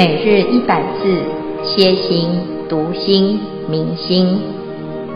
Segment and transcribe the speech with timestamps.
[0.00, 1.22] 每日一百字，
[1.62, 2.30] 歇心、
[2.70, 4.40] 读心、明心，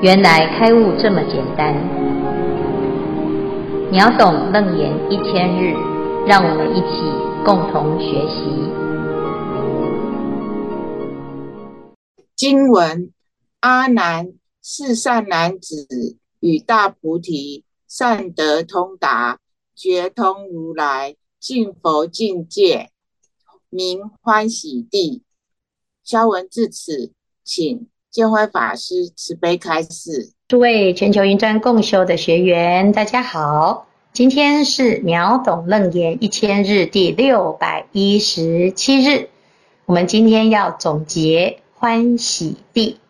[0.02, 1.74] 原来开悟这么简单。
[3.90, 5.72] 秒懂楞严一千日，
[6.26, 7.00] 让我们一起
[7.46, 8.44] 共同学习。
[12.36, 13.10] 经文：
[13.60, 15.86] 阿难，是善男子
[16.40, 19.38] 与大菩提善得通达，
[19.74, 22.90] 觉通如来净佛境界。
[23.74, 25.22] 名欢喜地。
[26.04, 27.10] 消文至此，
[27.42, 30.30] 请见辉法师慈悲开示。
[30.46, 39.28] 诸位全球云端共修的学员，大家好，今天是秒懂楞严一千日第六百一十七日。
[39.86, 43.00] 我们今天要总结欢喜地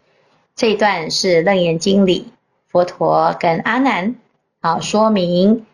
[0.56, 2.28] 这一段，是楞严经里
[2.68, 4.16] 佛陀跟阿难
[4.60, 5.66] 啊说明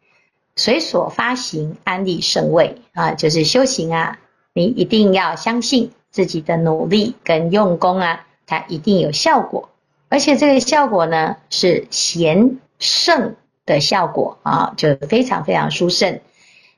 [0.57, 4.19] 随所发行安立胜位啊，就是修行啊。
[4.53, 9.69] 你一定要相信自己的努力跟用功啊，它一定有效果，
[10.09, 16.21] 而且这个效果呢是贤圣的效果啊，就非常非常殊胜。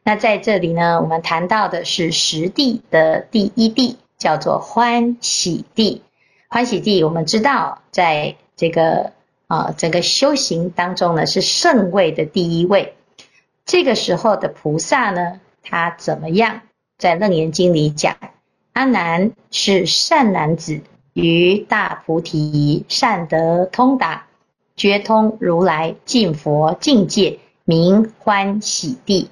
[0.04, 6.02] 那在这里呢，我们谈到的是十地的第一地，叫做欢喜地。
[6.48, 9.12] 欢喜地，我们知道，在这个
[9.46, 12.94] 啊整个修行当中呢，是圣位的第一位。
[13.64, 16.62] 这个时候的菩萨呢，他怎么样？
[17.02, 18.16] 在《楞严经》里讲，
[18.74, 20.82] 阿难是善男子，
[21.14, 24.28] 于大菩提善得通达，
[24.76, 29.30] 觉通如来净佛境界，名欢喜地。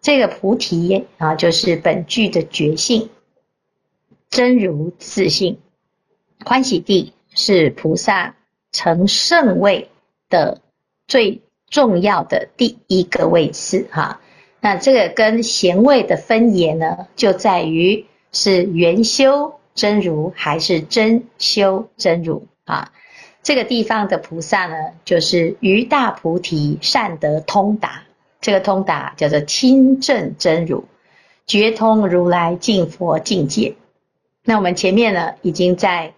[0.00, 3.08] 这个菩提啊，就是本具的觉性，
[4.28, 5.60] 真如自性。
[6.44, 8.34] 欢喜地是菩萨
[8.72, 9.92] 成圣位
[10.28, 10.60] 的
[11.06, 14.20] 最重要的第一个位次，哈。
[14.60, 22.92] 那这个跟贤位的分野呢，就在于是圆修真如还是真修真如啊？
[23.42, 28.02] 这个地方的菩萨呢，就是于大菩提善得通达，
[28.40, 30.84] 这个通达叫做亲证真如，
[31.46, 33.76] 觉通如来净佛境界。
[34.42, 36.12] 那我们前面呢，已经在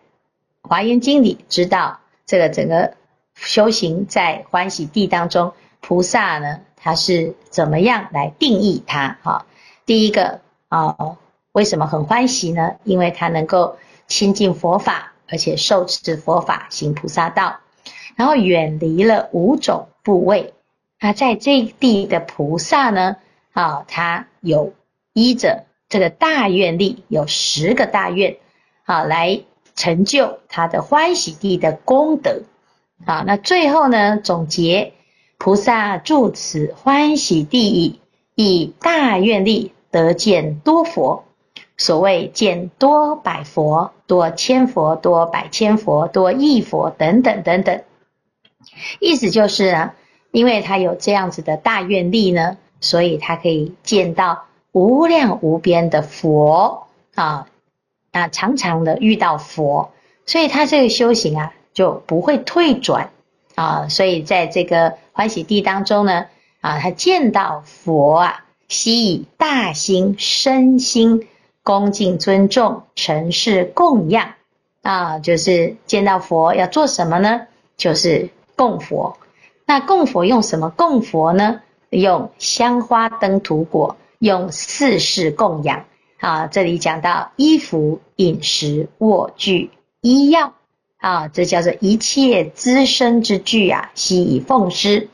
[0.63, 2.95] 华严经里知道，这个整个
[3.35, 6.61] 修行在欢喜地当中，菩萨呢。
[6.81, 9.19] 他是怎么样来定义它？
[9.23, 9.47] 哈，
[9.85, 11.17] 第一个啊，
[11.53, 12.77] 为什么很欢喜呢？
[12.85, 17.57] 因为他能够亲近佛法，而且受持佛法，行菩萨道，
[18.17, 20.55] 然后远离了五种部位。
[21.01, 23.17] 那在这地的菩萨呢，
[23.53, 24.73] 啊，他有
[25.13, 28.37] 依着这个大愿力，有十个大愿，
[28.85, 29.43] 啊，来
[29.75, 32.43] 成就他的欢喜地的功德。
[33.05, 34.93] 啊，那最后呢，总结。
[35.39, 38.01] 菩萨住此欢喜地矣，
[38.35, 41.25] 以大愿力得见多佛。
[41.81, 47.83] 所谓见多百佛、多千佛、多百千佛、多亿佛等等等等，
[48.99, 49.95] 意思就是啊，
[50.33, 57.47] 因为他有这样子的大愿力呢，所以他可以见到无量无边的佛啊，
[58.11, 59.93] 那常常的遇到佛，
[60.27, 63.13] 所以他这个修行啊就不会退转。
[63.59, 66.27] 啊，所以在这个欢喜地当中呢，
[66.61, 71.27] 啊，他见到佛啊，悉以大心身心
[71.65, 74.35] 恭敬尊重，诚事供养
[74.83, 77.49] 啊，就是见到佛要做什么呢？
[77.77, 79.19] 就是供佛。
[79.67, 81.61] 那供佛用什么供佛呢？
[81.91, 85.85] 用香花灯土果，用四事供养
[86.21, 86.47] 啊。
[86.47, 90.53] 这里讲到衣服、饮食、卧具、医药。
[90.99, 95.09] 啊，这叫做一切资身之具啊，悉以奉施。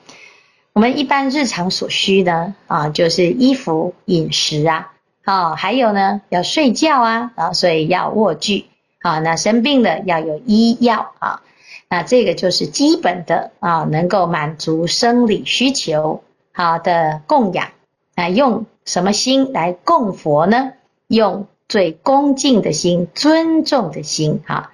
[0.72, 4.92] 我们一般日常所需呢，啊，就是衣服、饮食啊，
[5.24, 8.64] 啊，还有呢，要睡觉啊，啊，所以要卧具
[9.00, 9.18] 啊。
[9.18, 11.42] 那生病了要有医药啊。
[11.88, 17.68] 那这个就是基本的啊，能够满足生理需求好的供养。
[18.14, 20.72] 啊，用什么心来供佛呢？
[21.08, 24.70] 用最恭敬的心、尊重的心，哈。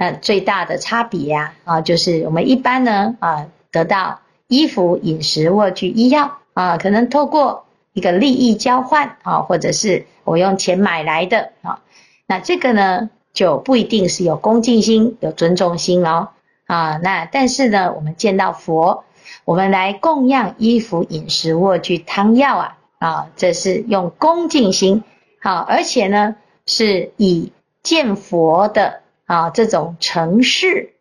[0.00, 11.82] 那最大的差别呀，啊，就是我们一般呢，啊，得到衣服、饮食、卧具、医药，啊，可能透过一个利益交换，啊，或者是我用钱买来的，啊，
[12.26, 16.28] 那这个呢，就不一定是有恭敬心、有尊重心哦，
[16.64, 19.04] 啊，那但是呢，我们见到佛，
[19.44, 25.04] 我们来供养衣服、饮食、卧具、汤药啊，啊，这是用恭敬心，
[25.42, 29.02] 好，而且呢，是以见佛的。
[29.30, 30.94] 啊，这种成事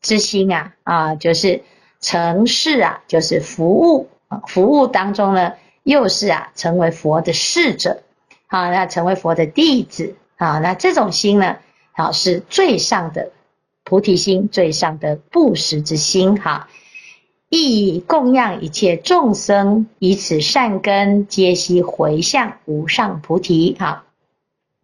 [0.00, 1.62] 之心啊，啊，就是
[2.00, 5.52] 成事啊，就是服务啊，服务当中呢，
[5.84, 8.02] 又是啊，成为佛的侍者，
[8.48, 11.58] 啊，那成为佛的弟子啊，那这种心呢，
[11.92, 13.30] 啊是最上的
[13.84, 16.68] 菩提心，最上的布施之心哈。
[17.48, 24.02] 亦以供养一切众生，以此善根，皆悉回向无上菩提哈。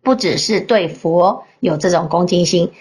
[0.05, 2.73] 不只是对佛有这种恭敬心，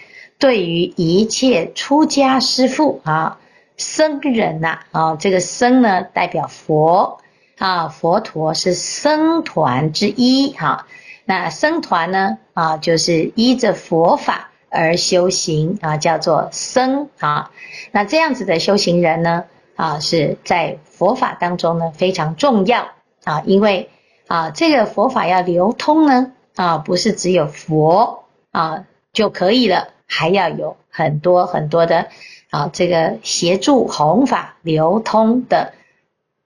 [0.41, 3.37] 对于一切出家师父啊、
[3.77, 7.19] 僧人呐啊，这个僧呢代表佛
[7.59, 10.87] 啊，佛陀是僧团之一哈。
[11.25, 17.51] 那僧团呢啊，就是依着佛法而修行啊，叫做僧啊。
[17.91, 19.43] 那这样子的修行人呢
[19.75, 22.87] 啊，是在佛法当中呢非常重要
[23.25, 23.91] 啊，因为
[24.25, 32.09] 啊这个佛法要流通呢啊，不是只有佛啊就可以了，还要有很多很多的
[32.49, 35.73] 啊这个协助弘法流通的。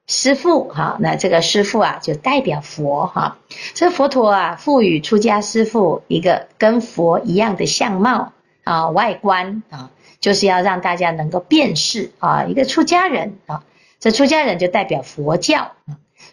[0.07, 3.39] 师父哈，那这个师父啊，就代表佛哈。
[3.73, 8.31] 这佛陀啊，赋予出家师父一个跟佛一样的相貌
[8.63, 9.89] 啊，外观啊，
[10.19, 13.63] 就是要让大家能够辨识啊，一个出家人啊。
[14.00, 15.71] 这出家人就代表佛教，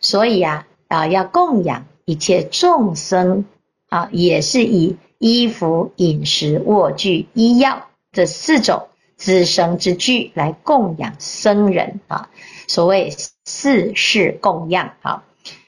[0.03, 3.47] 所以啊啊，要供养一切众生
[3.89, 12.29] 啊，也是以衣服、饮食、卧具、医药这四种资生之具来供养僧人啊。
[12.67, 13.15] 所谓
[13.45, 15.23] 四事供养，好，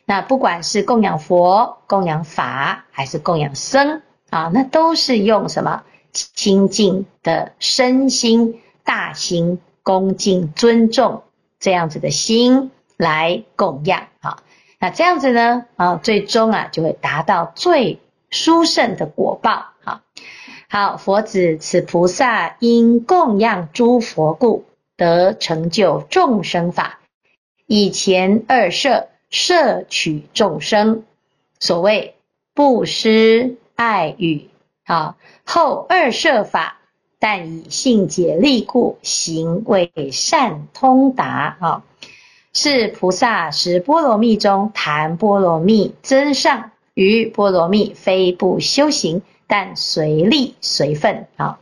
[0.07, 11.23] 那不管是供养佛、供养法，还是供养僧啊，那都是用什么清净的身心、大心、恭敬、尊重
[11.61, 14.39] 这样子的心来供养，好，
[14.81, 18.01] 那这样子呢，啊，最终啊就会达到最
[18.35, 20.01] 殊胜的果报，好，
[20.69, 24.67] 好，佛子此菩萨因供养诸佛故。
[24.97, 27.01] 得成就众生法，
[27.67, 31.03] 以前二摄摄取众生，
[31.59, 32.15] 所谓
[32.55, 34.51] 布施爱语，
[34.85, 36.79] 啊，后二摄法，
[37.19, 41.83] 但以信解力故，行为善通达，啊，
[42.53, 51.59] 是菩萨实波罗蜜中谈波罗蜜增上，于波罗蜜非不修行，但随力随分，啊，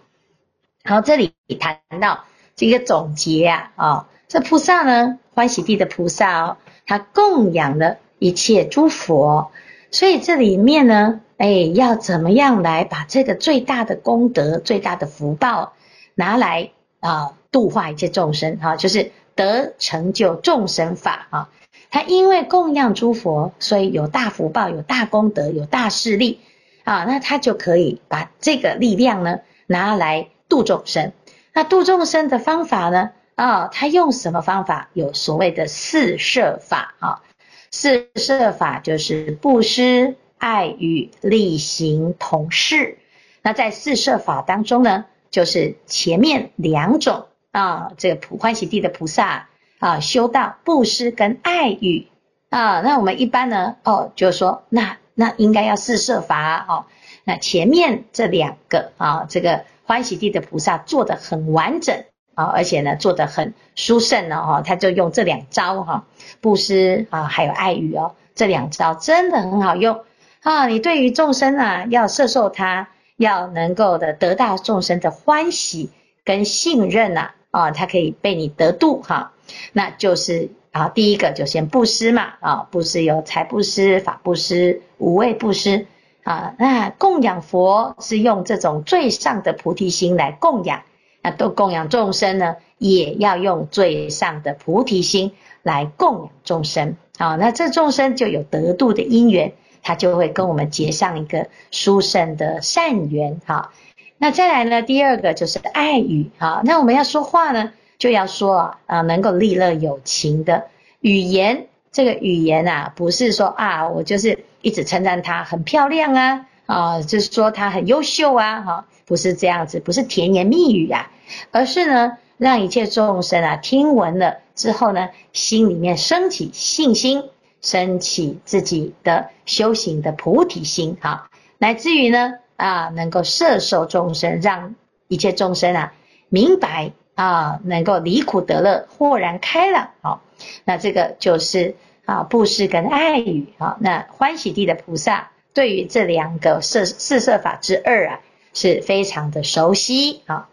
[0.85, 2.25] 好，这里谈到。
[2.55, 6.57] 这个总结啊，啊、这菩萨呢，欢喜地的菩萨哦，
[6.87, 9.51] 他供养了一切诸佛，
[9.91, 15.73] 所以这里面呢，哎，要怎么样来把这个最大的功德、最大的福报
[16.15, 16.71] 拿来
[17.01, 21.49] 啊度化一切众生啊，就是得成就众生法啊。
[21.93, 26.41] 他因为供养诸佛，所以有大福报、有大功德、有大势力
[26.85, 31.13] 啊，那他就可以把这个力量呢拿来度众生。
[31.53, 33.11] 那度众生的方法呢？
[33.35, 34.89] 啊、他用什么方法？
[34.95, 37.23] 有所谓的四摄法啊、
[37.71, 42.99] 四摄法就是布施、爱语、力行、同事。
[43.43, 49.49] 那在四摄法当中呢，就是前面两种啊、这个普欢喜地的菩萨
[49.83, 52.07] 啊，修道布施跟爱语
[52.49, 52.81] 啊。
[52.81, 56.87] 那我们一般呢，哦，就是说，那那应该要四摄法哦。
[57.25, 59.65] 那前面这两个啊，这个。
[59.85, 66.07] 欢喜地的菩萨做得很完整啊，而且呢做得很殊胜呢哈，他就用这两招哈，
[66.41, 70.01] 布施啊，还有爱语哦，这两招真的很好用
[70.43, 70.67] 啊。
[70.69, 75.91] 你对于众生啊，要摄受他，要能够的得到众生的欢喜
[76.25, 79.33] 跟信任呐啊，他可以被你得度哈。
[79.73, 85.87] 那就是啊，第一个就先布施嘛啊，布施有财布施、法布施、无畏布施。
[86.25, 90.83] 啊，那供养佛是用这种最上的菩提心来供养，
[91.21, 95.33] 那都供养众生呢，也要用最上的菩提心
[95.65, 96.95] 来供养众生。
[97.19, 103.41] 好，那这众生就有得度的因缘，他就会跟我们结上一个殊胜的善缘。
[103.45, 103.73] 哈，
[104.17, 106.31] 那再来呢，第二个就是爱语。
[106.39, 110.65] 哈，那我们要说话呢，就要说啊，能够利乐有情的
[111.03, 111.69] 语言。
[111.93, 121.13] 这个语言啊，不是说啊，我就是一直称赞他很漂亮啊，啊，就是说他很优秀啊，哈，不是这样子，不是甜言蜜语啊，
[121.53, 127.23] 而是呢，让一切众生啊听闻了之后呢，心里面升起信心，
[127.61, 134.75] 升起自己的修行的菩提心，哈，乃至于呢，啊，能够摄受众生，让
[135.07, 135.93] 一切众生啊
[136.29, 140.23] 明白啊，能够离苦得乐，豁然开朗，好。
[140.65, 143.77] 那这个就是啊，布施跟爱语啊。
[143.81, 148.21] 那欢喜地的菩萨对于这两个四四色法之二啊，
[148.55, 150.49] 是非常的熟悉啊。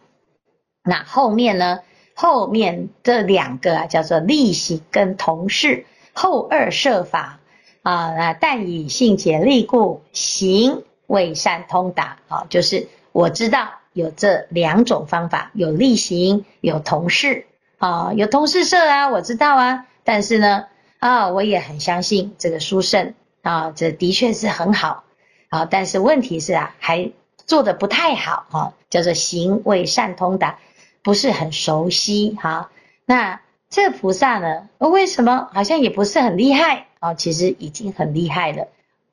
[0.84, 1.80] 那后面呢，
[2.14, 7.40] 后面这两个啊，叫做利行跟同事，后二设法
[7.82, 8.14] 啊。
[8.14, 17.46] 那但以信解力故，行为善通达啊，就是我知道有这两种方法，有例行，有同事
[17.78, 20.66] 啊，有同事社啊，我知道啊，但是呢
[21.00, 25.04] 啊，我也很相信这个书圣啊，这的确是很好
[25.50, 27.12] 啊，但是问题是啊，还
[27.46, 30.60] 做得不太好啊，叫做行为善通达，
[31.02, 32.70] 不是很熟悉哈。
[33.06, 37.14] 那这菩萨呢，为什么好像也不是很厉害啊？
[37.14, 38.68] 其实已经很厉害了。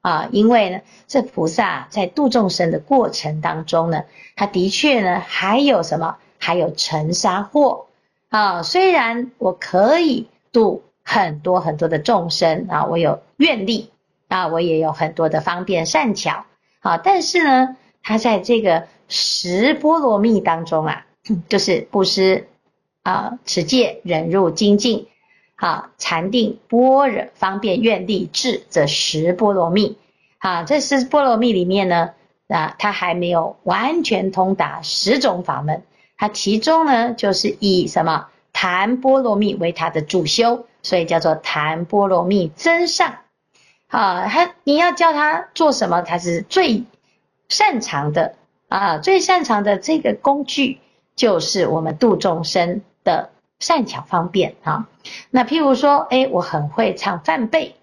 [0.06, 4.04] 啊，因为呢，这菩萨在度众生的过程当中呢，
[4.36, 6.16] 他的确呢还有什么？
[6.38, 7.86] 还有尘沙祸
[8.28, 8.62] 啊。
[8.62, 13.90] 虽然我可以度很多很多的众生啊，我有愿力
[14.28, 16.44] 啊，我也有很多的方便善巧
[16.78, 21.04] 啊，但是呢，他在这个十波罗蜜当中啊，
[21.48, 22.46] 就是布施
[23.02, 25.08] 啊、持戒、忍辱、精进。
[25.58, 29.96] 好，禅定、般若、方便、愿力、智这十波罗蜜。
[30.38, 32.10] 啊，这十波罗蜜里面呢，
[32.48, 35.82] 啊，它还没有完全通达十种法门。
[36.18, 43.20] 它其中呢，就是以什么檀波罗蜜为它的主修，所以叫做檀波罗蜜真上。
[43.88, 46.84] 啊，他你要叫他做什么，他是最
[47.48, 48.34] 擅长的
[48.68, 50.80] 啊，最擅长的这个工具
[51.14, 53.30] 就是我们度众生的。
[53.58, 54.86] 善巧方便啊，
[55.30, 57.74] 那譬如说，诶，我很会唱梵呗，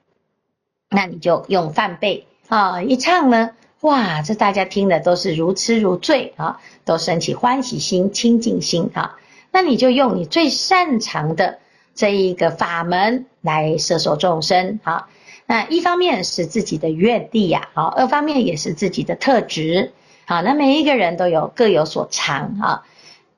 [0.89, 3.49] 那你就用梵呗啊，一唱呢，
[3.81, 9.17] 哇，这大家听的都是如痴如醉啊，都升起欢喜心、清净心啊，
[9.51, 11.57] 那你就用你最擅长的
[11.95, 15.07] 这一个法门来摄受众生啊，
[15.47, 19.91] 那一方面是自己的愿力呀，啊，二方面也是自己的特质
[20.25, 22.83] 啊，那每一个人都有各有所长啊。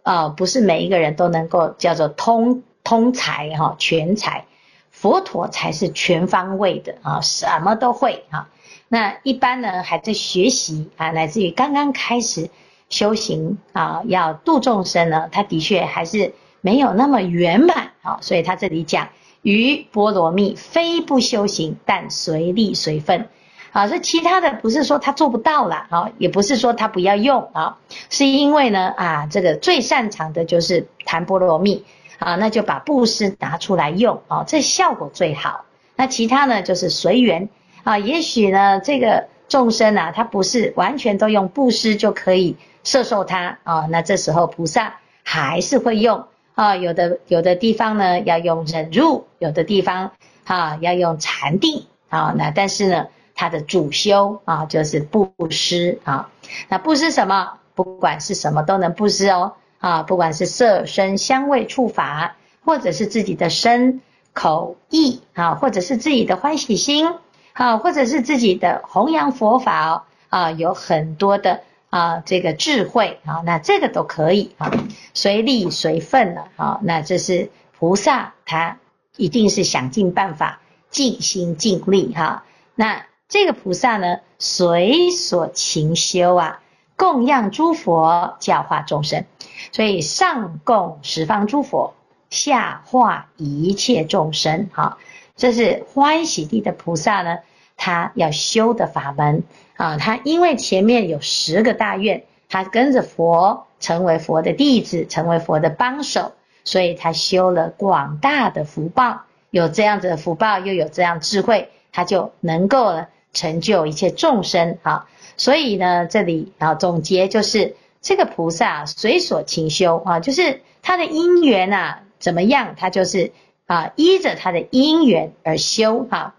[0.05, 4.45] 啊，不是每一个人都能够叫做通通才哈，全才，
[4.91, 8.47] 佛陀才是全方位的啊，什么都会啊。
[8.88, 12.51] 那一般呢还在学习啊，乃至于刚刚开始
[12.88, 18.19] 修行啊，要度众生呢，他的确还是没有那么圆满啊。
[18.21, 19.09] 所以他这里讲，
[19.41, 23.27] 于波罗蜜非不修行，但随力随分。
[23.75, 27.77] 啊，这其他的不是说他做不到了啊，也不是说他不要用啊，
[28.10, 31.84] 是因为呢啊，这个最擅长的就是谈波罗蜜
[32.17, 35.65] 啊，那就把布施拿出来用啊，这效果最好。
[35.98, 37.50] 那其他呢就是随缘
[37.84, 42.55] 啊，也许呢这个众生啊，他不是完全都用布施就可以
[42.86, 50.12] 摄受他啊，那这时候菩萨还是会用啊，有的有的地方呢要用忍辱，有的地方
[50.46, 53.08] 啊要用禅定啊，那但是呢。
[53.36, 56.32] 他的主修啊，就是布施啊。
[56.70, 57.60] 那布施什么？
[57.75, 64.00] 不管是什么都能布施哦啊，不管是色声香味触法，或者是自己的身
[64.32, 67.13] 口意啊，或者是自己的欢喜心
[67.51, 74.72] 啊，或者是自己的弘扬佛法哦啊，有很多的啊这个智慧啊，那这个都可以啊，
[75.13, 76.80] 随力随分了啊。
[76.82, 78.77] 那这是菩萨，他
[79.18, 82.46] 一定是想尽办法，尽心尽力哈。
[82.74, 86.62] 那这个菩萨呢，随所勤修啊，
[86.96, 89.25] 供养诸佛，教化众生。
[89.72, 91.96] 所以上供十方诸佛，
[92.29, 94.70] 下化一切众生。
[94.72, 95.00] 好，
[95.36, 97.39] 这是欢喜地的菩萨呢，
[97.75, 99.44] 他要修的法门
[99.75, 99.98] 啊。
[99.98, 109.24] 他因为前面有十个大愿，他跟着佛成为佛的弟子，成为佛的帮手，所以他修了广大的福报。
[109.50, 113.10] 有这样子的福报，又有这样智慧，他就能够了。
[113.36, 123.32] 成就一切众生啊，所以呢，这里啊总结就是这个菩萨随所勤修啊，就是他的因缘啊怎么样，他就是
[123.68, 126.34] 啊依着他的因缘而修哈，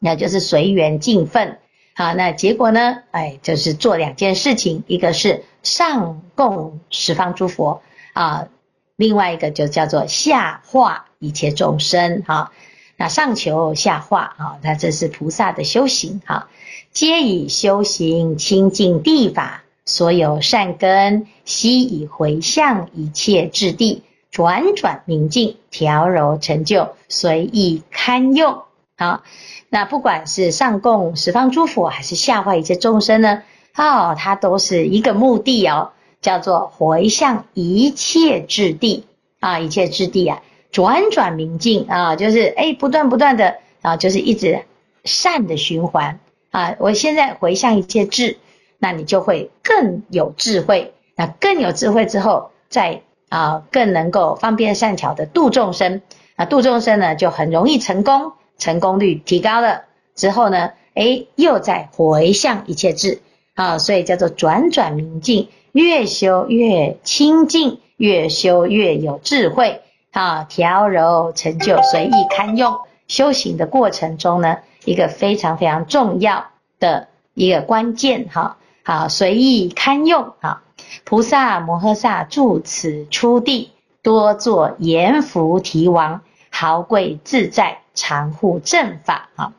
[0.00, 1.58] 那就是随缘尽分
[1.94, 2.14] 啊。
[2.14, 7.82] 那结果呢，哎，就是做两件事情，一个是上供十方诸佛
[8.14, 8.48] 啊，
[8.96, 12.50] 另外一个就叫做下化一切众生哈。
[12.96, 16.48] 那上求下化啊，那这是菩萨的修行哈，
[16.92, 28.62] 皆以修行清净地法，所有善根悉以回向一切智地，转转明净，调柔成就，随意堪用。
[28.96, 29.22] 好，
[29.68, 33.42] 那不管是上供十方诸佛，还是下化一切众生呢，
[33.74, 39.04] 哦，它都是一个目的哦，叫做回向一切智地
[39.40, 40.40] 啊，一切智地啊。
[40.74, 44.64] 转转明镜啊，就是诶不断不断的啊，就是一直
[45.04, 46.18] 善的循环
[46.50, 46.74] 啊。
[46.80, 48.38] 我现在回向一切智，
[48.78, 50.92] 那你就会更有智慧。
[51.14, 56.02] 那更有智慧之后，再啊更能够方便善巧的度众生。
[56.34, 59.82] 那度众生呢，就很容易成功，成功率提高了
[60.16, 63.20] 之后呢，诶又再回向一切智
[63.54, 69.82] 啊，所以叫做转转明镜，越修越清净，越修越有智慧
[70.14, 72.78] 啊，调柔成就随意堪用。
[73.08, 76.46] 修行的过程中呢，一个非常非常重要
[76.78, 80.62] 的一个关键哈，好随意堪用啊。
[81.02, 89.52] 菩萨摩诃萨住此出地，多作阎浮提王，豪贵自在，常护正法啊。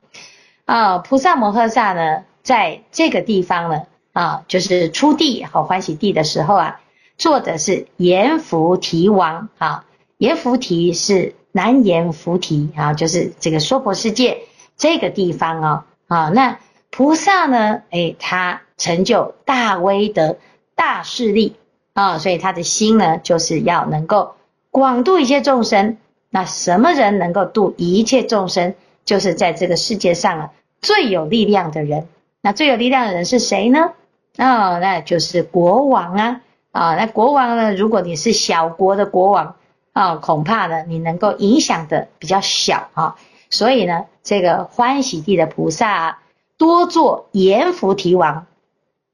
[0.64, 3.84] 啊，菩萨摩诃萨呢，在这个地方呢，
[4.14, 6.80] 啊，就是出地好欢喜地的时候啊，
[7.18, 9.84] 做的是阎浮提王啊。
[10.18, 14.40] 阎浮提是南阎浮提啊，就是这个娑婆世界
[14.78, 15.84] 这个地方哦。
[16.08, 20.38] 啊，那菩萨呢，诶，他成就大威德、
[20.76, 21.56] 大势力
[21.94, 24.36] 啊，所以他的心呢，就是要能够
[24.72, 25.98] 广度一切众生。
[26.30, 28.76] 那什么人能够度一切众生？
[29.06, 32.08] 就是在这个世界上啊，最有力量的人。
[32.42, 33.92] 那最有力量的人是谁呢？
[34.38, 36.42] 哦，那就是国王啊！
[36.72, 37.74] 啊，那国王呢？
[37.74, 39.56] 如果你是小国的国王
[39.96, 43.16] 啊，恐怕呢，你能够影响的比较小啊。
[43.50, 46.20] 所以呢，这个欢喜地的菩萨啊，
[46.58, 48.46] 多做阎浮提王，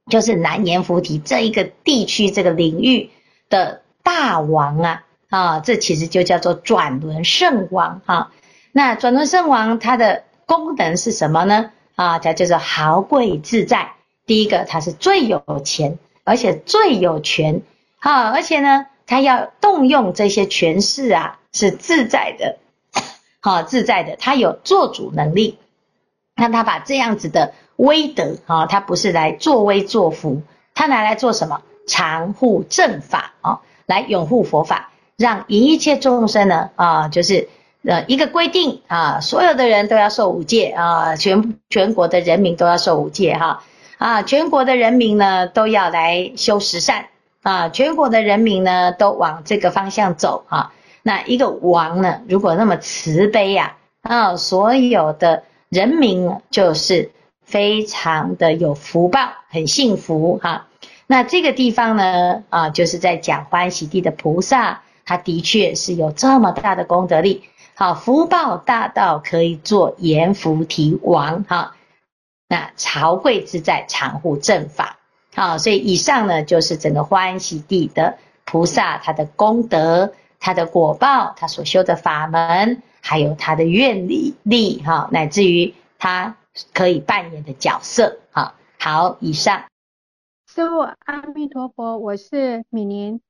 [0.09, 3.11] 就是南阎浮提这一个地区这个领域
[3.47, 5.03] 的大王啊！
[5.29, 8.31] 啊，这其实就叫做转轮圣王啊。
[8.71, 11.71] 那转轮圣王他的功能是什么呢？
[11.95, 13.91] 啊，他就是豪贵自在。
[14.25, 17.61] 第一个，他是最有钱，而且最有权，
[17.99, 22.59] 啊，而且呢，他要动用这些权势啊，是自在的，
[23.41, 25.57] 好自在的，他有做主能力。
[26.37, 31.61] 那他把这样子的威德啊，他不是来作威作福，他拿来做什么？
[31.85, 37.49] 常护正法啊，来拥护佛法，让一切众生呢啊，就是。
[37.83, 43.63] 呃，一个规定啊，所有的人都要受五戒啊，全全国的人民都要受五戒哈
[43.97, 47.07] 啊，全国的人民呢都要来修十善
[47.41, 50.73] 啊，全国的人民呢都往这个方向走啊。
[51.03, 57.11] 那一个王呢，如果那么慈悲呀啊，所有的人民就是
[57.43, 60.67] 非常的有福报，很幸福哈。
[61.07, 67.43] 那这个地方呢啊，就是在讲欢喜地的菩萨，他的确是有这么大的功德力。
[67.73, 71.75] 好，福报大到可以做阎浮提王哈，
[72.47, 74.99] 那豪贵自在，常护正法。
[75.33, 86.35] 好，所以以上呢就是整个欢喜地的菩萨他的功德、他的果报、他所修的法门，还有他的愿力力哈，乃至于他
[86.73, 88.19] 可以扮演的角色。
[88.31, 89.63] 好，好，以上。
[90.47, 93.21] 师父阿弥陀佛，我是米宁。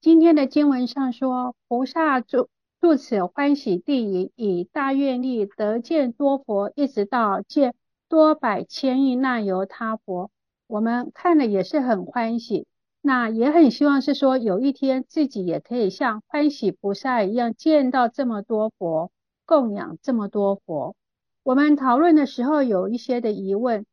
[0.00, 2.48] 今天的经文上说，菩萨住。
[2.80, 7.74] 住此欢喜地，以以大愿力得见多佛，一直到见
[8.10, 10.30] 多百千亿那由他佛。
[10.66, 12.66] 我们看了也是很欢喜，
[13.00, 19.10] 那也很希望是说有一天自己也可以像欢喜菩萨一样见到这么多佛，
[19.46, 20.96] 供养这么多佛。
[21.42, 23.86] 我们讨论的时候有一些的疑问：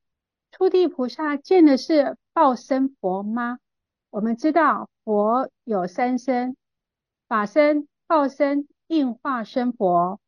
[0.51, 3.59] 初地菩萨见的是报身佛吗？
[4.09, 6.55] 我们知道佛有三身：
[7.27, 8.67] 法身、报身。
[8.91, 10.19] 应化身佛，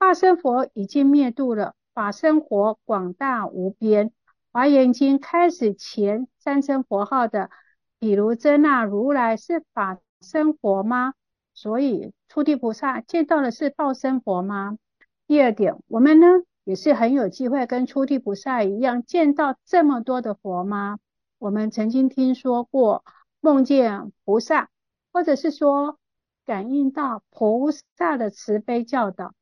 [0.00, 4.10] 化身佛已经灭度了，法身佛广大无边。
[4.54, 7.50] 华严经开始前三声佛号的，
[7.98, 11.14] 比如遮那如来是法身佛吗？
[11.54, 14.78] 所以初地菩萨见到的是报身佛吗？
[15.26, 16.28] 第二点，我们呢
[16.62, 21.00] 也是很有机会跟初地菩萨一样见到这么多的佛吗？
[21.38, 23.04] 我们曾经听说过
[23.40, 24.70] 梦见菩萨，
[25.12, 25.98] 或者是说。
[26.46, 29.32] 感应到菩萨的慈悲教导，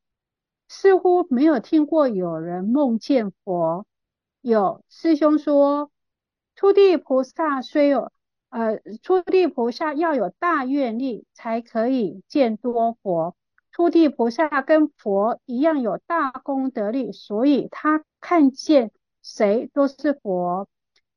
[0.69, 3.85] 似乎没有听过有人梦见佛。
[4.43, 5.91] 有师兄说，
[6.57, 8.11] 初地菩萨虽有，
[8.51, 13.37] 呃，初地菩萨要有大愿力才可以见多佛。
[13.71, 18.91] 初地菩萨跟佛一样有大功德力，所以他看见
[19.23, 20.67] 谁都是佛，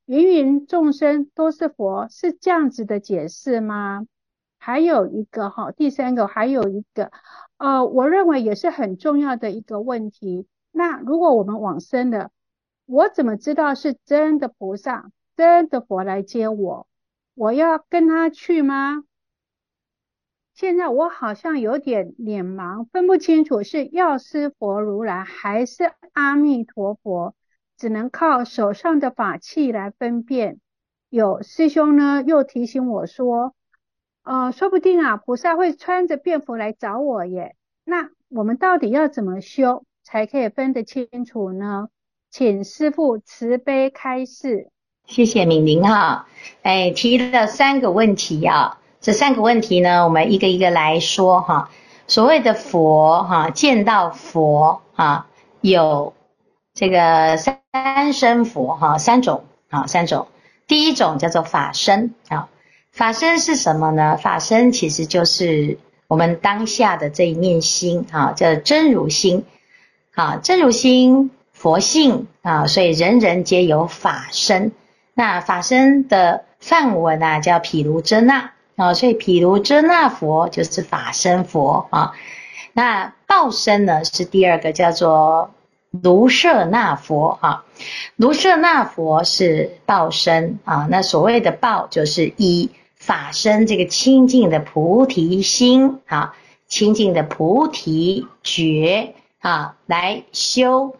[0.05, 4.05] 芸芸众生都是佛，是这样子的解释吗？
[4.59, 7.11] 还有一个哈，第三个还有一个，
[7.57, 10.47] 呃，我认为也是很重要的一个问题。
[10.71, 12.29] 那如果我们往生了，
[12.85, 16.87] 我怎么知道是真的菩萨、真的佛来接我？
[17.33, 19.03] 我要跟他去吗？
[20.53, 27.35] 现在我好像有点脸盲，分不清楚是药师佛如来还是阿弥陀佛，
[27.75, 30.59] 只能靠手上的法器来分辨。
[31.09, 33.53] 有师兄呢，又提醒我说。
[34.23, 37.55] 呃，说不定啊，菩萨会穿着便服来找我耶。
[37.83, 41.89] 那我们到底要怎么修才可以分得清楚呢？
[42.37, 44.67] 请师父慈悲开示。
[45.07, 46.27] 谢谢敏玲哈，
[46.63, 51.69] 哎，提了三个问题啊，这三个问题呢，我们一个一个来说哈。
[52.07, 55.27] 所谓的佛哈，见到佛哈，
[55.61, 56.13] 有
[56.73, 60.27] 这个三身佛哈，三种啊，三种。
[60.67, 62.49] 第一种叫做法身啊，
[62.91, 64.17] 法身是什么呢？
[64.17, 65.77] 法身其实就是
[66.09, 69.45] 我们当下的这一念心啊，叫真如心
[70.15, 74.73] 啊，真如心佛性啊，所以人人皆有法身。
[75.13, 82.11] 那法身的梵文啊，叫毗卢遮那啊，所以毗卢遮那佛就是法身佛啊。
[82.73, 85.51] 那报身呢，是第二个叫做
[85.89, 87.63] 卢舍那佛啊。
[88.17, 90.87] 卢舍那佛是报身啊。
[90.91, 96.35] 那所谓的报，就是以法身这个清净的菩提心啊，
[96.67, 100.97] 清净的菩提觉啊，来修。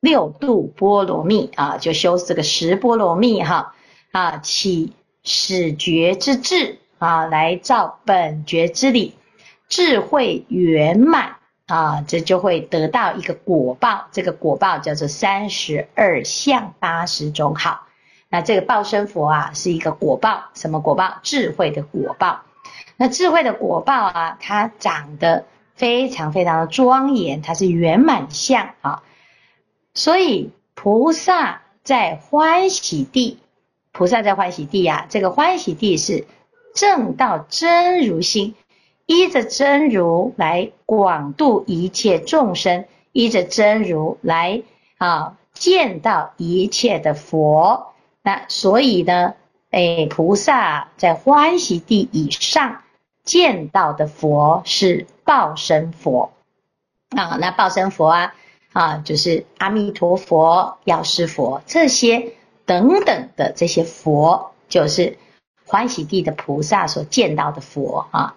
[0.00, 3.74] 六度波罗蜜啊，就修这个十波罗蜜哈
[4.12, 9.14] 啊，起始觉之智啊，来照本觉之理，
[9.68, 11.36] 智慧圆满
[11.66, 14.08] 啊，这就会得到一个果报。
[14.10, 17.86] 这个果报叫做三十二相八十种好。
[18.30, 21.18] 那这个报身佛啊，是一个果报，什么果报？
[21.22, 22.40] 智慧的果报。
[22.96, 29.02] 那智慧的果报啊，它长得非常非常的庄严，它是圆满相啊。
[29.94, 33.38] 所以菩萨在欢喜地，
[33.92, 36.26] 菩萨在欢喜地呀、啊，这个欢喜地是
[36.74, 38.54] 正道真如心，
[39.06, 44.62] 依着真如来广度一切众生，依着真如来
[44.98, 47.92] 啊见到一切的佛。
[48.22, 49.34] 那所以呢，
[49.70, 52.82] 哎，菩萨在欢喜地以上
[53.24, 56.30] 见到的佛是报身佛
[57.16, 58.34] 啊，那报身佛啊。
[58.72, 62.34] 啊，就是阿弥陀佛、药师佛这些
[62.66, 65.18] 等等的这些佛，就是
[65.66, 68.36] 欢喜地的菩萨所见到的佛啊。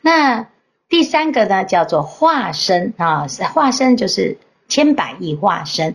[0.00, 0.46] 那
[0.88, 5.94] 第三个呢，叫做化身啊，化身就是千百亿化身。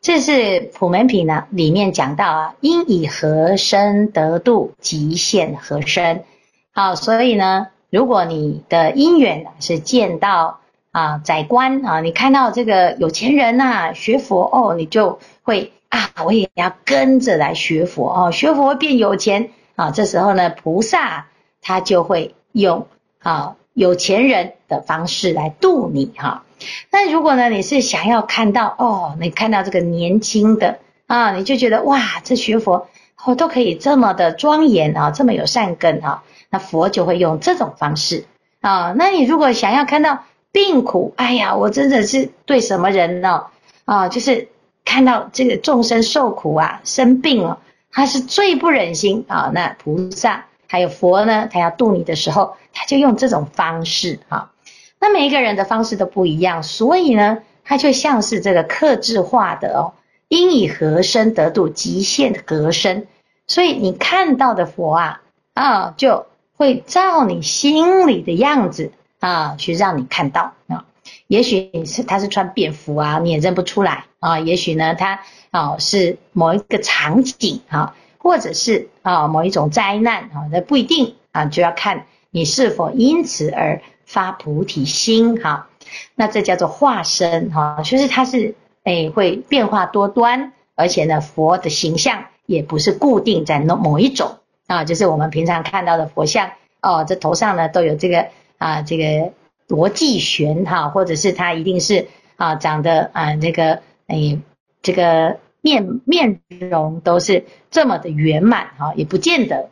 [0.00, 6.24] 这是普门品呢里面讲到啊，因以何身得度，即现何身。
[6.72, 10.58] 好，所以呢，如果你的因缘是见到。
[10.92, 19.90] 啊，宰官啊，你看到这个有钱人呐、啊，学佛哦，你就会啊，我也要跟着来学佛哦，学佛变有钱啊。
[19.90, 21.28] 这时候呢，菩萨
[21.62, 22.86] 他就会用
[23.22, 26.44] 啊有钱人的方式来度你哈。
[26.90, 32.86] 那如果呢，你是想要看到哦，你看到这个年轻的啊，你就觉得哇，这学佛
[33.24, 38.26] 哦都可以这么的庄严啊，这么有善根啊，那佛就会用这种方式
[38.60, 38.92] 啊。
[38.94, 40.24] 那你如果想要看到。
[40.52, 43.46] 病苦，哎呀，我真的是对什么人呢？
[43.86, 44.48] 啊，就是
[44.84, 47.58] 看到这个众生受苦啊，生病了，
[47.90, 49.50] 他是最不忍心啊。
[49.52, 54.52] 那菩萨还有佛呢，他要度你的时候，他就用这种方式啊。
[55.00, 59.94] 那每一个人的方式都不一样，所以呢，他就像是这个克制化的哦，
[60.28, 63.08] 因以和身得度，即现何身。
[63.48, 65.22] 所以你看到的佛啊，
[65.54, 68.92] 啊，就会照你心里的样子。
[69.22, 70.84] 啊，去让你看到啊，
[71.28, 74.40] 也许你是他是穿便服啊，你也认不出来啊。
[74.40, 75.20] 也许呢，他
[75.52, 85.68] 啊是某一个场景啊，或者是啊某一种灾难啊，那不一定啊，就要看你是否因此而发菩提心哈。
[86.16, 98.26] 那这叫做化身哈，就是它是诶会变化多端，而且呢，佛的形象也不是固定在某某一种啊，就是我们平常看到的佛像哦，这头上呢都有这个。
[98.62, 99.32] 啊，这个
[99.66, 104.38] 逻辑悬哈，或者是他一定是啊，长得啊，那个哎，
[104.82, 109.68] 这个面面容都是这么的圆满哈，也不见得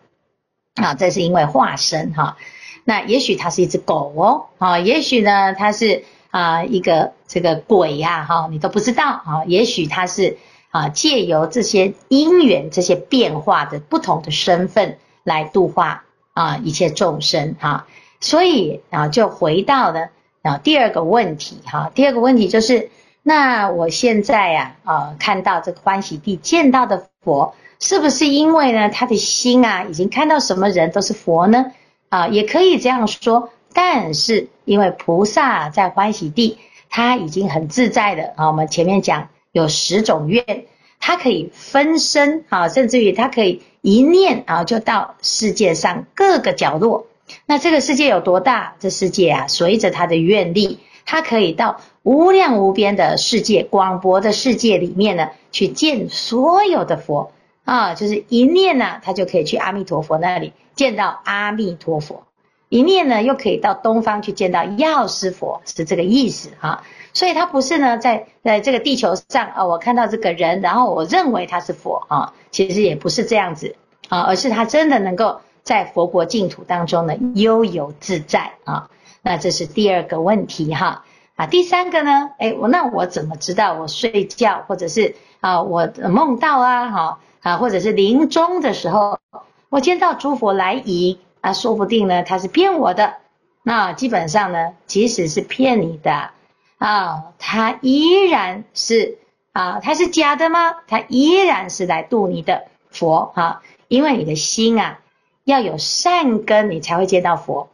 [0.74, 2.36] 啊，这是因为化身哈。
[2.82, 9.44] 那也许它是一只狗哦，啊，也许呢它是啊一个这个鬼呀哈，你都不知道啊。
[9.46, 10.36] 也许它是
[10.70, 17.86] 啊借由这些因缘、这些变化的不同的身份来度化啊一切众生哈。
[18.20, 20.10] 所以啊，就回到了
[20.42, 21.90] 啊第二个问题哈。
[21.94, 22.90] 第二个问题就是，
[23.22, 31.72] 那我现在呀啊看到这个欢喜地见到的佛，是不是因为呢他的心啊已经看到什么人都是佛呢？
[32.10, 33.50] 啊，也可以这样说。
[33.72, 38.48] 但是因为菩萨在欢喜地，他已经很自在的啊。
[38.48, 40.64] 我们前面讲有十种愿，
[40.98, 47.06] 他可以分身啊，甚至于他可以一念啊就到世界上各个角落。
[47.46, 48.74] 那这个世界有多大？
[48.78, 57.32] 这世界啊，随着他的愿力，他可以到无量无边的世界、广博的世界里面呢，去见所有的佛
[57.64, 62.24] 啊，就是一念呢、他就可以去阿弥陀佛那里见到阿弥陀佛；
[62.68, 66.82] 一念呢，又可以到东方去见到药师佛，是这个意思哈。
[67.12, 73.74] 所以他不是呢，在在这个地球上啊，我看到这个人，然后我认为他是佛啊，其实也不是这样子
[74.08, 75.40] 啊，而是他真的能够
[75.70, 78.90] 在佛国净土当中呢，悠游自在啊。
[79.22, 81.04] 那这是第二个问题哈
[81.36, 89.20] 啊，第三个呢，诶，我那我怎么知道我睡觉或者是啊我梦到啊哈啊或者是临终的时候，
[89.68, 93.18] 我见到诸佛来迎啊，说不定呢他是骗我的，
[93.62, 96.30] 那基本上呢，即使是骗你的。
[96.78, 99.18] 啊，他依然是
[99.52, 100.74] 啊，他是假的吗？
[100.88, 104.98] 他依然是来度你的佛啊，因为你的心啊
[105.44, 107.68] 要有善根，你才会见到佛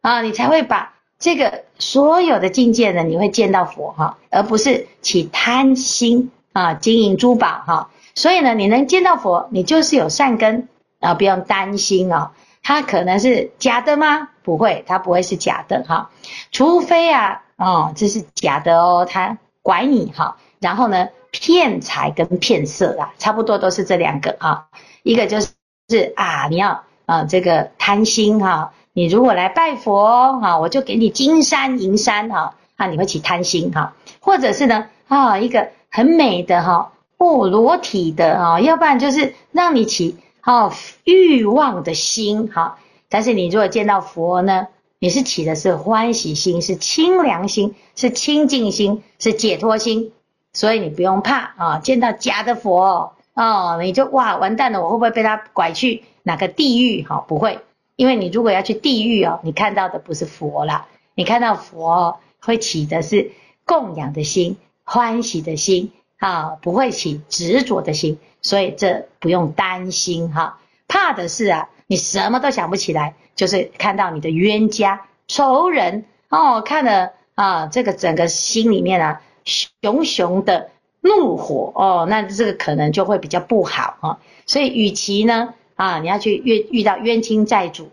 [0.00, 7.90] 啊，你才会把这个所有的境界呢，你会见到佛哈，而不是起贪心啊，金银珠宝哈。
[8.14, 14.28] 所以呢，你能见到佛，你就是有善根啊，不用担心啊，他可能是假的吗？
[14.42, 16.10] 不会，他不会是假的哈，
[16.52, 17.42] 除非啊。
[17.60, 24.68] 哦，这是假的哦，他拐你哈，然后呢，骗财跟骗色啊，差不多都是这两个啊，
[25.02, 40.72] 一个就是啊，你要啊这个贪心哈，你如果来拜佛哈，我就给你金山银山哈，啊你会起贪心哈，或者是呢啊一个很美的哈，哦裸体的啊，要不然就是让你起哦
[41.04, 44.68] 欲望的心哈，但是你如果见到佛呢？
[45.02, 50.12] 你是起的是欢喜心，是清凉心，是清净心，是解脱心，
[50.52, 51.78] 所以你不用怕啊！
[51.82, 57.02] 见到假的佛哦，你就哇完蛋了，我会不会被他拐去哪个地狱？
[57.02, 57.60] 哈，不会，
[57.96, 63.32] 因为你如果要去地狱哦，你看到的不是佛啦，你看到佛会起的是
[63.64, 70.58] 供养的心、欢喜的心啊，不会起执着的心，所以这不用担心哈。
[70.88, 73.14] 怕的是啊，你什么都想不起来。
[73.36, 80.68] 就是看到你的冤家、仇人哦，看了啊，这个整个心里面啊，熊熊的
[81.00, 84.18] 怒火哦，那这个可能就会比较不好啊。
[84.46, 87.90] 所以，与其呢啊，你要去遇遇到冤亲债主，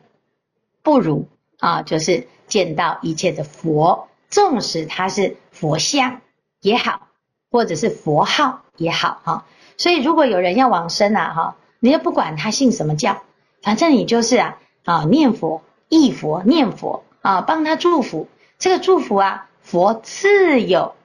[0.83, 1.27] 不如
[1.59, 6.21] 啊，就是见到一切的佛，纵使他是佛像
[6.61, 7.07] 也好，
[7.51, 9.45] 或者是佛号也好哈。
[9.77, 13.21] 所以，如果有人要往生啊哈，你也不管他信什么教，
[13.61, 14.59] 反正你就是啊。
[14.85, 18.29] 啊，念佛、忆佛、念佛啊，帮他祝福。
[18.57, 20.95] 这个祝福啊，佛自有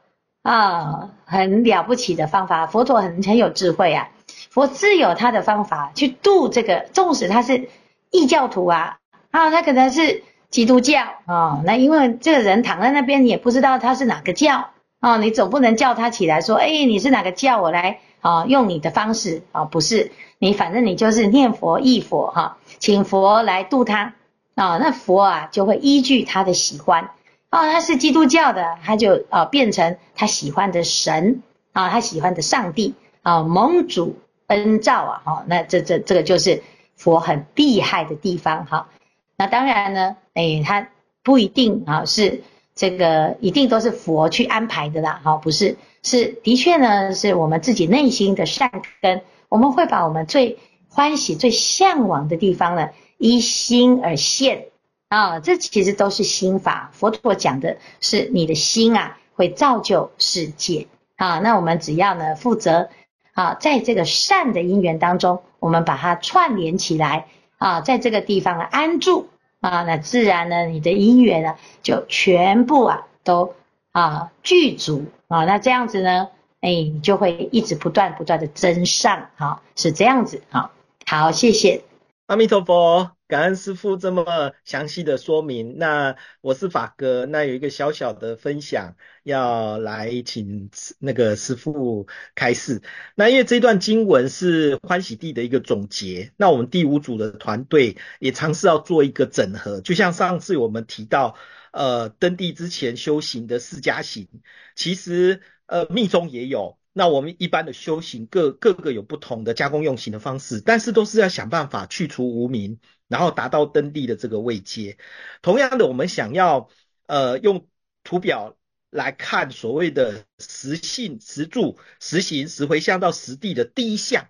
[0.42, 2.66] 啊很了不起的方法。
[2.66, 4.08] 佛陀很很有智慧啊，
[4.50, 6.86] 佛自有他的方法去度这个。
[6.92, 7.68] 纵使他是
[8.10, 8.98] 异教徒啊，
[9.30, 17.60] 啊，他可能是基督教啊，那因为这个人躺在那边，你也不知道他是哪个教啊，你总不能叫他起来说，哎，你是哪个教？
[17.62, 20.12] 我来啊，用你的方式啊，不是。
[20.38, 24.14] 你反正你就是念佛忆佛哈，请佛来度他
[24.56, 27.10] 啊，那佛啊就会依据他的喜欢
[27.52, 36.62] 哦，他是基督教的，他就啊变成他喜欢的神啊，他喜欢的上帝啊，蒙主恩照啊，哈，那这这这个就是
[36.96, 38.88] 佛很厉害的地方哈。
[39.36, 40.88] 那当然呢，诶，他
[41.22, 42.42] 不一定啊是
[42.74, 48.70] 这个一定都是佛去安排的啦，哈，不是，是的确呢是我们自己内心的善
[49.02, 49.20] 根。
[49.50, 52.88] 我们会把我们最欢喜、最向往的地方呢，
[53.18, 54.68] 依心而现
[55.12, 56.88] 啊，这其实都是心法。
[56.94, 61.38] 佛陀讲的是你的心啊，会造就世界啊。
[61.40, 62.88] 那我们只要呢，负责
[63.34, 67.26] 啊，在这个善的因缘当中，我们把它串联起来
[67.58, 69.28] 啊，在这个地方安住
[69.60, 73.54] 啊，那自然呢，你的因缘呢，就全部啊都
[73.90, 75.44] 啊具足啊。
[75.44, 76.28] 那这样子呢？
[76.62, 80.70] 哎，你就会一直不断不断的增上，啊，是这样子，哈，
[81.04, 81.82] 好，谢谢。
[82.28, 85.78] 阿弥陀佛，感恩师傅这么详细的说明。
[85.78, 90.68] 那我是法哥，那有一个小小的分享要来请
[90.98, 92.82] 那个师傅开示。
[93.14, 101.34] 那因为这段经文是欢喜地的一个总结，那我们第五组的团队也尝试要做一个整合，就像上次我们提到，
[101.72, 104.28] 呃，登地之前修行的四加行，
[104.76, 105.40] 其实。
[105.66, 114.98] 呃，密宗也有，那我们一般的修行各各个有不同的加功用行的方式，但是都是要想办法去除无明，然后达到登地的这个位阶。
[115.40, 116.68] 同样的，我们想要
[117.06, 117.66] 呃用
[118.04, 118.58] 图表
[118.90, 124.28] 来看所谓的实信、实住、实行、实回向到实地的第一项，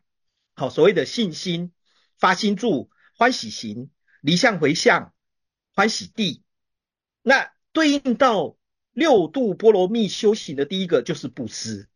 [0.55, 1.73] 好，所谓的信心、
[2.17, 5.13] 发心住、欢喜行、离相回向、
[5.75, 6.45] 欢喜地，
[7.23, 8.57] 那对应到
[8.93, 11.89] 六度波罗蜜修行的第一个就是布施。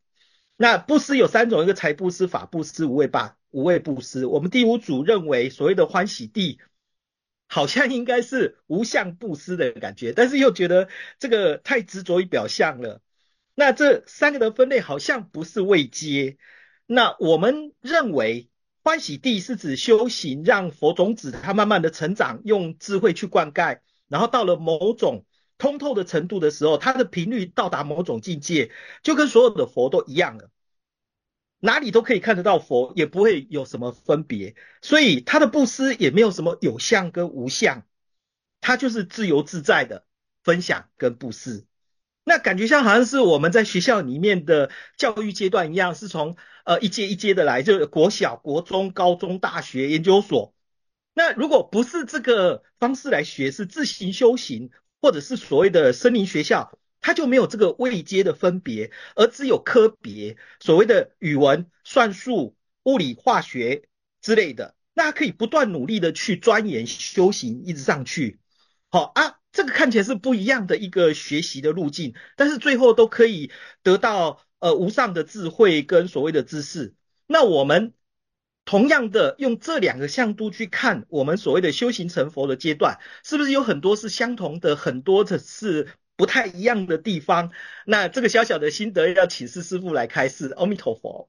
[0.57, 4.25] 那布施有三种，一个财布施、法布施、无畏吧、无畏布施。
[4.25, 6.61] 我们第五组认为，所谓的欢喜地，
[7.47, 10.89] 好像应该是无相布施的感觉，但是又觉得
[11.19, 13.03] 这个太执着于表象了。
[13.55, 16.39] 那这三个的分类好像不是未接。
[16.87, 18.49] 那我们认为，
[18.83, 25.27] 欢喜地是指修行，让佛种子它慢慢的成长，用智慧去灌溉，然后到了某种
[25.59, 28.71] 通透的程度的时候，它的频率到达某种境界，
[29.03, 30.51] 就跟所有的佛都一样了，
[31.61, 37.87] 哪里都可以看得到佛，也不会有什么分别，所以他的布施也没有什么有相跟无相，
[38.61, 40.07] 他就是自由自在的
[40.45, 41.67] 分享跟布施。
[42.23, 50.53] 那感觉像好像是我们在学校里面的教育阶段一样，是从呃一阶一阶的来，就是国小、国中、高中、大学、研究所。
[51.15, 54.71] 那如果不是这个方式来学，是自行修行。
[55.07, 63.85] 或者是所谓的森林学校，它就没有这个位阶的分别，而只有科别，所谓的语文、算术、物理、化学
[64.21, 68.41] 之类的，那可以不断努力的去钻研修行，一直上去。
[68.91, 73.53] 好啊，这个看起来是不一样的一个学习的路径，但是最后都可以
[73.85, 76.97] 得到呃无上的智慧跟所谓的知识。
[77.29, 77.93] 那我们。
[78.67, 87.51] 同样的，用这两个向度去看我们所谓的修行成佛的阶段，是不是有很多是相同的，很多的是不太一样的地方？
[87.87, 90.53] 那这个小小的心得要请示师父来开示。
[90.59, 91.29] 阿弥陀佛。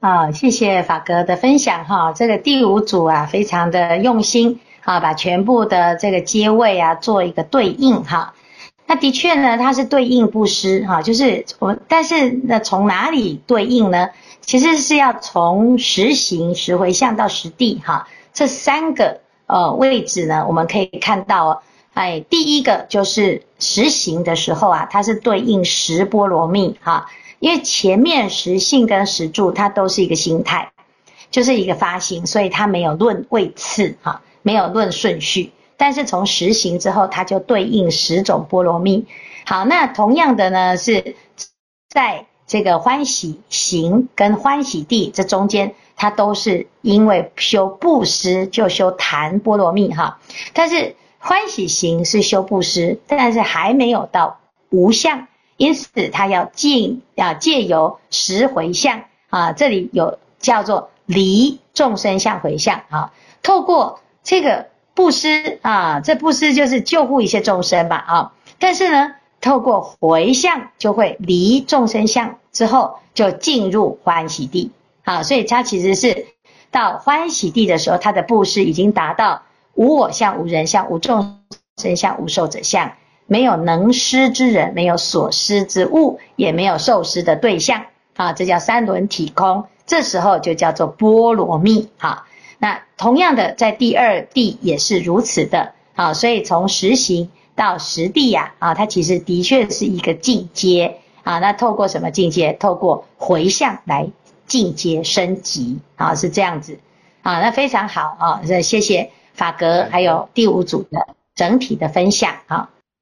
[0.00, 2.12] 啊，谢谢法哥的分享哈。
[2.12, 8.34] 这个第五组啊，非常的用心啊，把全部的这个阶位啊做一个对应哈。
[8.86, 14.10] 那的确呢，它是对应布施哈，就是我，但是那从哪里对应呢？
[14.40, 21.62] 其实是要从实行、实回向到实地哈，这三个呃位置呢，我们可以看到，
[21.94, 30.70] 哎，第一个就是实行的时候啊，它是对应十波罗蜜哈，因为前面实性跟实住它都是一个心态，
[31.32, 39.06] 就是一个发心，所以它没有论位次哈，没有论顺序，但是从实行之后，它就对应十种波罗蜜。
[39.44, 41.16] 好，那同样的呢，是
[41.88, 42.26] 在。
[42.46, 50.20] 这个欢喜行跟欢喜地这中间，它都是因为修布施就修檀波罗蜜哈。
[50.52, 54.38] 但是欢喜行是修布施，但是还没有到
[54.70, 59.50] 无相，因此它要进要借由十回向啊。
[59.50, 68.32] 这里有叫做离众生相回向啊，透过这个布施啊，这布施就是救护一些众生吧啊。
[68.60, 69.14] 但是呢。
[69.46, 74.72] 透过回向就会离众生相，之后就进入欢喜地，
[75.04, 76.26] 好，所以他其实是
[76.72, 79.42] 到欢喜地的时候，他的布施已经达到
[79.74, 81.38] 无我相、无人相、无众
[81.76, 82.94] 生相、无寿者相，
[83.26, 92.24] 没有能施之人，没有所施之物，也没有受施的对象，啊，这叫三轮体空，这时候就叫做波罗蜜，好，
[92.58, 97.30] 那同样的在第二地也是如此的，好，所以从实行。
[97.56, 101.40] 到实地呀，啊，它其实的确是一个进阶啊。
[101.40, 102.52] 那透过什么进阶？
[102.52, 104.08] 透过回向来
[104.46, 106.78] 进阶升级啊，是这样子
[107.22, 107.40] 啊。
[107.40, 112.70] 那非常好啊，那谢谢法格还有第五组的整体的分享啊。